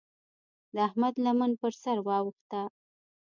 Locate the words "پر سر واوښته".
1.61-2.61